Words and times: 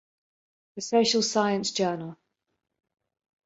The 0.73 0.81
Social 0.81 1.21
Science 1.21 1.69
Journal. 1.73 2.17